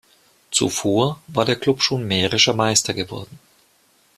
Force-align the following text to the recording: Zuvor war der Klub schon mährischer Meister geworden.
Zuvor 0.49 1.21
war 1.27 1.45
der 1.45 1.55
Klub 1.57 1.83
schon 1.83 2.07
mährischer 2.07 2.55
Meister 2.55 2.95
geworden. 2.95 3.37